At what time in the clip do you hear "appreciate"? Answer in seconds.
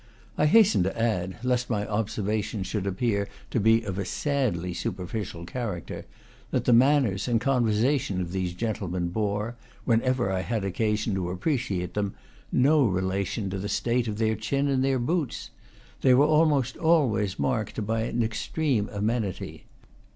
11.29-11.93